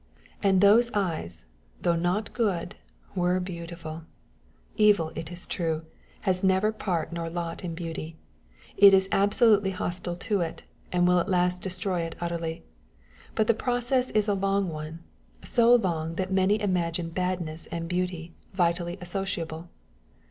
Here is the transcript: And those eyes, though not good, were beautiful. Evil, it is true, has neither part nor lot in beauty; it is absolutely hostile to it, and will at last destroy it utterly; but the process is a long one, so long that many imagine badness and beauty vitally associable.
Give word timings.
And 0.41 0.61
those 0.61 0.89
eyes, 0.95 1.45
though 1.83 1.95
not 1.95 2.33
good, 2.33 2.73
were 3.15 3.39
beautiful. 3.39 4.01
Evil, 4.75 5.11
it 5.13 5.31
is 5.31 5.45
true, 5.45 5.83
has 6.21 6.43
neither 6.43 6.71
part 6.71 7.13
nor 7.13 7.29
lot 7.29 7.63
in 7.63 7.75
beauty; 7.75 8.15
it 8.77 8.95
is 8.95 9.07
absolutely 9.11 9.69
hostile 9.69 10.15
to 10.15 10.41
it, 10.41 10.63
and 10.91 11.07
will 11.07 11.19
at 11.19 11.29
last 11.29 11.61
destroy 11.61 12.01
it 12.01 12.15
utterly; 12.19 12.63
but 13.35 13.45
the 13.45 13.53
process 13.53 14.09
is 14.09 14.27
a 14.27 14.33
long 14.33 14.69
one, 14.69 15.01
so 15.43 15.75
long 15.75 16.15
that 16.15 16.33
many 16.33 16.59
imagine 16.59 17.09
badness 17.11 17.67
and 17.67 17.87
beauty 17.87 18.33
vitally 18.53 18.97
associable. 18.97 19.67